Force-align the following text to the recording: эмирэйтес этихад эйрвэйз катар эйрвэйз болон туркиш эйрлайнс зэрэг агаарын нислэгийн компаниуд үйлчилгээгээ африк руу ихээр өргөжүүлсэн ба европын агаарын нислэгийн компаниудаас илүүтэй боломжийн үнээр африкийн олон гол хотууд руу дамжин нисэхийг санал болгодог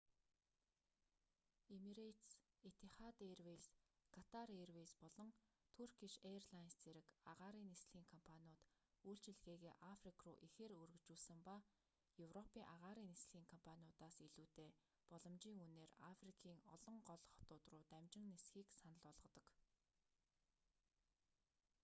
эмирэйтес 1.75 2.33
этихад 2.69 3.15
эйрвэйз 3.27 3.67
катар 4.15 4.49
эйрвэйз 4.59 4.91
болон 5.03 5.29
туркиш 5.77 6.13
эйрлайнс 6.31 6.73
зэрэг 6.83 7.07
агаарын 7.31 7.69
нислэгийн 7.71 8.09
компаниуд 8.13 8.61
үйлчилгээгээ 9.07 9.73
африк 9.93 10.17
руу 10.25 10.35
ихээр 10.47 10.71
өргөжүүлсэн 10.83 11.39
ба 11.47 11.55
европын 12.27 12.65
агаарын 12.75 13.09
нислэгийн 13.11 13.51
компаниудаас 13.53 14.15
илүүтэй 14.27 14.69
боломжийн 15.11 15.63
үнээр 15.67 15.91
африкийн 16.11 16.59
олон 16.75 16.97
гол 17.09 17.21
хотууд 17.35 17.63
руу 17.71 17.83
дамжин 17.93 18.25
нисэхийг 18.33 18.69
санал 18.81 19.01
болгодог 19.07 19.45